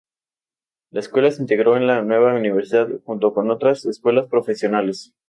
[0.89, 5.13] La escuela se integró en la nueva universidad, junto con otras escuelas profesionales.